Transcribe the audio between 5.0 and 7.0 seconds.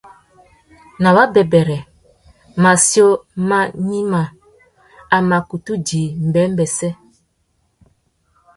a mà kutu djï mbêmbêssê.